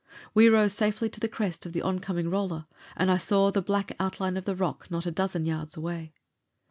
[0.33, 2.65] We rose safely to the crest of the oncoming roller,
[2.97, 6.15] and I saw the black outline of the rock not a dozen yards away.